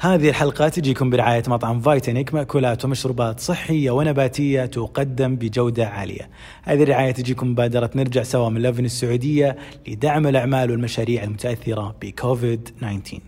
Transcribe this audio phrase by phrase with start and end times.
[0.00, 6.28] هذه الحلقة تجيكم برعاية مطعم فايتنيك مأكولات ومشروبات صحية ونباتية تقدم بجودة عالية.
[6.62, 9.56] هذه الرعاية تجيكم مبادرة نرجع سوا من لفن السعودية
[9.88, 13.20] لدعم الأعمال والمشاريع المتأثرة بكوفيد 19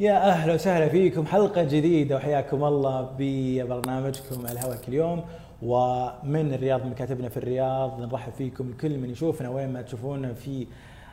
[0.00, 5.24] يا أهلا وسهلا فيكم حلقة جديدة وحياكم الله ببرنامجكم الهواء كل يوم.
[5.62, 10.66] ومن الرياض من كاتبنا في الرياض نرحب فيكم الكل من يشوفنا وين ما تشوفونا في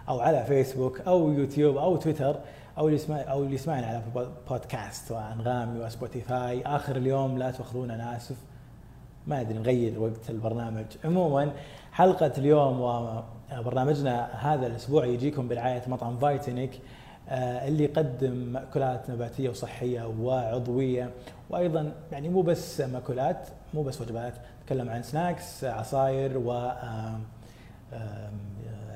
[0.09, 2.35] أو على فيسبوك أو يوتيوب أو تويتر.
[2.79, 4.01] أو اللي يسمع أو اللي يسمعنا على
[4.49, 8.35] بودكاست وأنغامي وسبوتيفاي آخر اليوم لا تاخذونا أنا آسف.
[9.27, 10.85] ما أدري نغير وقت البرنامج.
[11.05, 11.51] عموما
[11.91, 16.79] حلقة اليوم وبرنامجنا هذا الأسبوع يجيكم برعاية مطعم فايتنيك
[17.29, 21.09] آه، اللي يقدم مأكولات نباتية وصحية وعضوية.
[21.49, 24.33] وأيضا يعني مو بس مأكولات مو بس وجبات.
[24.63, 26.71] نتكلم عن snacks عصاير و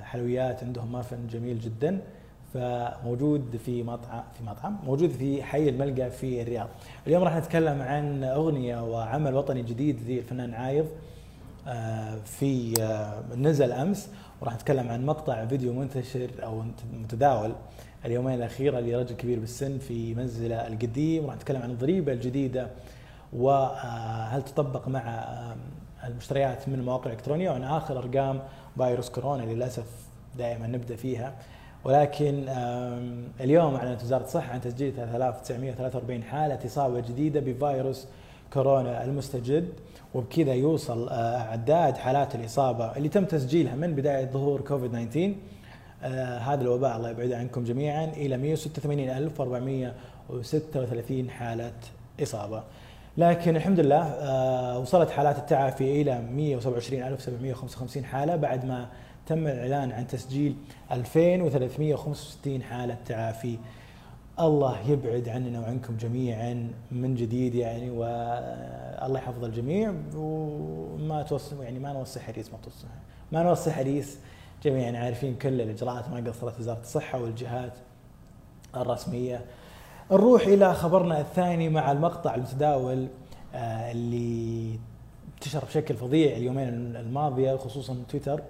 [0.04, 2.02] حلويات عندهم مافن جميل جدا.
[2.54, 6.68] فموجود في مطعم في مطعم موجود في حي الملقا في الرياض.
[7.08, 10.86] اليوم راح نتكلم عن أغنية وعمل وطني جديد للفنان عايض
[11.68, 14.10] آه، في آه، نزل أمس.
[14.42, 16.64] وراح نتكلم عن مقطع فيديو منتشر أو
[16.94, 17.52] متداول
[18.06, 21.26] اليومين الاخيره لرجل كبير بالسن في منزله القديم.
[21.26, 22.68] وراح نتكلم عن الضريبه الجديدة
[23.34, 25.26] وهل تطبق مع
[26.04, 28.40] المشتريات من المواقع الالكترونيه وعن آخر أرقام
[28.78, 29.86] فيروس كورونا للأسف
[30.38, 31.34] دائما نبدأ فيها.
[31.86, 32.46] ولكن
[33.42, 38.08] اليوم أعلنت وزارة الصحة عن تسجيل 3943 حالة إصابة جديدة بفيروس
[38.54, 39.68] كورونا المستجد
[40.14, 45.36] وبكذا يوصل آه، أعداد حالات الإصابة اللي تم تسجيلها من بداية ظهور كوفيد 19
[46.04, 51.72] آه، هذا الوباء الله يبعده عنكم جميعا إلى 186436 حالة
[52.24, 52.64] إصابة.
[53.18, 58.88] لكن الحمد لله آه، وصلت حالات التعافي إلى 127755 حالة بعد ما
[59.28, 60.56] تم الإعلان عن تسجيل
[60.92, 63.58] 2365 حالة تعافي.
[64.40, 71.94] الله يبعد عننا وعنكم جميعا من جديد يعني والله يحفظ الجميع وما توصي يعني ما
[71.94, 72.88] نوصي حديث ما توصي
[73.32, 74.16] ما نوصي حديث
[74.64, 77.74] جميعا عارفين كل الإجراءات ما قصرت وزارة الصحة والجهات
[78.76, 79.46] الرسمية.
[80.12, 83.08] نروح إلى خبرنا الثاني مع المقطع المتداول
[83.56, 84.80] آه، اللي
[85.36, 88.42] انتشر بشكل فظيع اليومين الماضية خصوصا تويتر.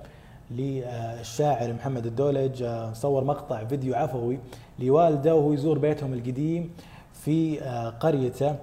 [0.51, 4.39] للشاعر محمد الدولج آه، صور مقطع فيديو عفوي
[4.79, 6.71] لوالده وهو يزور بيتهم القديم
[7.13, 8.55] في آه، قريته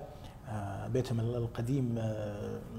[0.93, 1.99] بيتهم القديم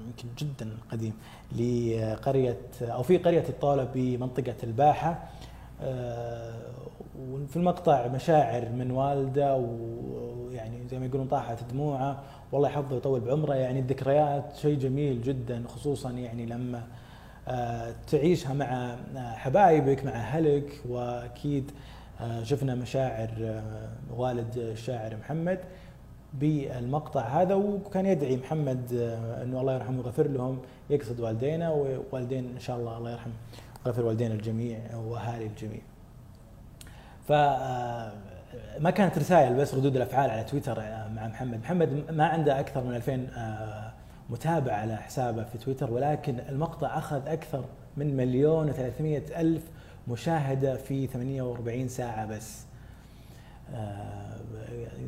[0.06, 1.12] يمكن جدا قديم
[1.52, 5.28] لقرية أو في قرية الطاوله بمنطقة الباحة
[7.30, 13.54] وفي المقطع مشاعر من والده ويعني زي ما يقولون طاحت دموعه والله يحفظه ويطول بعمره
[13.54, 16.82] يعني الذكريات شيء جميل جدا خصوصا يعني لما آه،
[18.06, 21.70] تعيشها مع آه، حبايبك مع أهلك وأكيد
[22.20, 23.62] آه، شفنا مشاعر
[24.16, 25.58] والد الشاعر محمد
[26.34, 28.92] بالمقطع هذا وكان يدعي محمد
[29.42, 30.58] إنه الله يرحمه ويغفر لهم
[30.90, 33.30] يقصد والدينا ووالدين إن شاء الله الله يرحم
[33.86, 35.80] ويغفر والدينا الجميع وأهالي الجميع.
[37.28, 37.32] ف
[38.80, 40.80] ما كانت رسائل بس ردود الأفعال على تويتر
[41.16, 43.91] مع محمد، محمد ما عنده أكثر من 2000
[44.30, 47.64] متابع على حسابه في تويتر ولكن المقطع أخذ أكثر
[47.96, 49.62] من مليون و300 ألف
[50.08, 52.64] مشاهدة في 48 ساعة بس.
[53.74, 54.36] آه،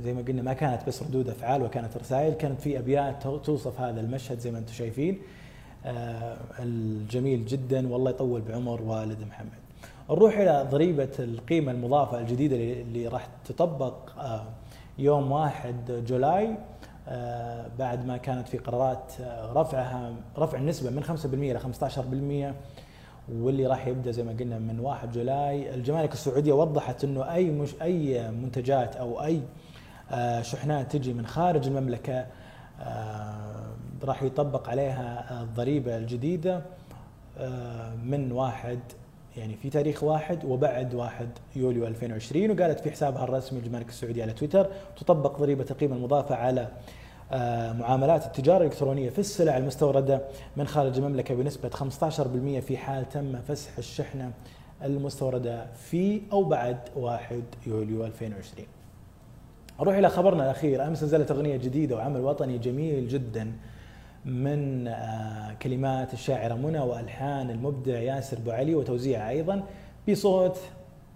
[0.05, 4.01] زي ما قلنا ما كانت بس ردود أفعال وكانت رسائل كانت في أبيات توصف هذا
[4.01, 5.19] المشهد زي ما أنتم شايفين.
[5.87, 9.65] آه، الجميل جدا والله يطول بعمر والد محمد.
[10.11, 14.45] نروح إلى ضريبة القيمة المضافة الجديدة اللي راح تطبق آه،
[14.99, 16.57] يوم 1 جولاي.
[17.79, 22.55] بعد ما كانت في قرارات آه، رفعها رفع النسبة من 5% إلى 15%
[23.33, 25.75] واللي راح يبدأ زي ما قلنا من 1 جولاي.
[25.75, 29.43] الجمارك السعودية وضحت إنه أي مش أي منتجات أو أي
[30.43, 32.27] شحنات تجي من خارج المملكة
[34.05, 36.63] راح يطبق عليها الضريبة الجديدة
[38.05, 38.79] من 1
[39.37, 44.33] يعني في تاريخ واحد وبعد 1 يوليو 2020 وقالت في حسابها الرسمي الجمارك السعودية على
[44.33, 44.67] تويتر
[44.97, 46.69] تطبق ضريبة القيمة المضافة على آه،
[47.79, 50.21] معاملات التجارة الإلكترونية في السلع المستوردة
[50.57, 54.33] من خارج المملكة بنسبة 15% في حال تم فسح الشحنة
[54.85, 58.67] المستوردة في أو بعد 1 يوليو 2020
[59.81, 60.87] نروح إلى خبرنا الأخير.
[60.87, 63.53] أمس نزلت أغنية جديدة وعمل وطني جميل جدا
[64.25, 69.63] من آه، كلمات الشاعرة منى وألحان المبدع ياسر بوعلي وتوزيعها أيضا
[70.09, 70.59] بصوت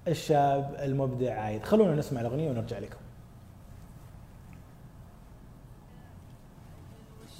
[0.09, 1.63] الشاب المبدع عايد.
[1.63, 2.97] خلونا نسمع الأغنية ونرجع لكم.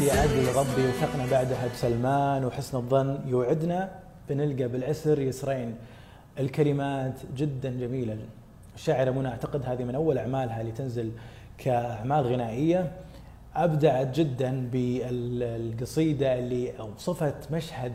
[0.00, 3.18] في عدل ربي وثقنا بعدها بسلمان وحسن الظن.
[3.26, 3.90] يوعدنا
[4.28, 5.74] بنلقى بالعسر يسرين.
[6.38, 8.18] الكلمات جدا جميلة.
[8.74, 11.10] الشاعره منى أعتقد هذه من أول أعمالها اللي تنزل
[11.58, 12.92] كأعمال غنائية.
[13.56, 17.94] أبدعت جدا بالقصيدة اللي أوصفت مشهد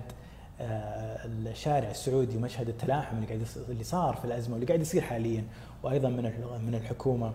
[0.61, 5.43] آه، الشارع السعودي ومشهد التلاحم اللي قاعد اللي صار في الأزمة واللي قاعد يصير حاليا
[5.83, 6.23] وأيضا من
[6.67, 7.33] من الحكومة.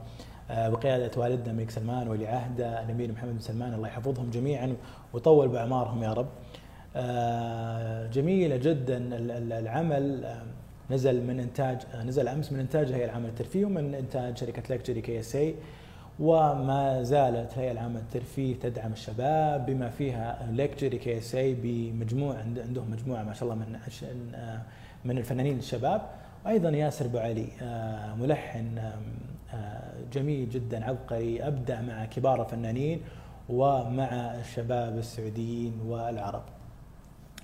[0.50, 4.76] آه، بقياده والدنا الملك سلمان ولي عهده الأمير محمد بن سلمان الله يحفظهم جميعا
[5.12, 6.29] ويطول بأعمارهم يا رب.
[6.97, 9.08] آه، جميلة جدا
[9.58, 10.35] العمل.
[10.91, 15.55] نزل من إنتاج نزل أمس من انتاج الهيئه العامه للترفيه ومن إنتاج شركة Luxury KSA.
[16.20, 22.37] وما زالت الهيئه العامه للترفيه تدعم الشباب بما فيها Luxury KSA بمجموعه
[22.67, 23.79] عندهم مجموعة ما شاء الله من
[25.05, 26.03] من الفنانين الشباب.
[26.44, 28.93] وأيضا ياسر أبو علي آه، ملحن آه،
[30.12, 33.00] جميل جدا عبقري ابدع مع كبار الفنانين
[33.49, 36.43] ومع الشباب السعوديين والعرب.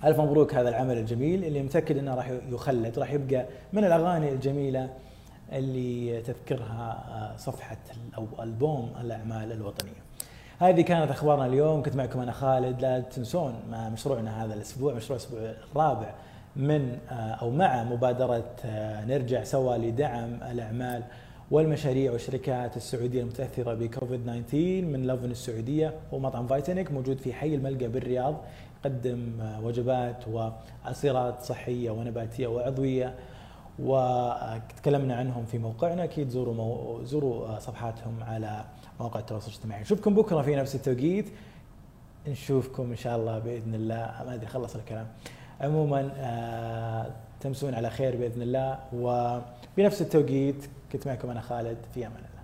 [0.03, 4.89] ألف مبروك هذا العمل الجميل اللي متأكد إنه راح يخلد راح يبقى من الأغاني الجميلة
[5.51, 7.77] اللي تذكرها آه، صفحة
[8.17, 10.07] أو ألبوم الأعمال الوطنية.
[10.59, 13.53] هذه كانت أخبارنا اليوم كنت معكم أنا خالد لا تنسون
[13.93, 15.39] مشروعنا هذا الأسبوع مشروع الأسبوع
[15.71, 16.13] الرابع
[16.55, 21.03] من آه، أو مع مبادرة آه، نرجع سوا لدعم الأعمال
[21.51, 27.87] والمشاريع والشركات السعودية المتأثرة بكوفيد 19 من لافن السعودية ومطعم فايتنك موجود في حي الملقى
[27.87, 28.35] بالرياض
[28.79, 33.15] يقدم آه، وجبات وعصيرات صحية ونباتية وعضوية.
[33.79, 36.03] وتكلمنا عنهم في موقعنا.
[36.03, 36.99] أكيد زوروا مو...
[37.03, 38.65] زوروا صفحاتهم على
[38.99, 39.81] مواقع التواصل الاجتماعي.
[39.81, 41.29] نشوفكم بكرة في نفس التوقيت.
[42.27, 44.23] نشوفكم إن شاء الله بإذن الله.
[44.25, 45.07] ما أدري خلص الكلام.
[45.61, 47.11] عموما آه،
[47.41, 48.79] تمسون على خير بإذن الله.
[48.93, 52.36] وبنفس التوقيت كنت معكم أنا خالد في أمان الله.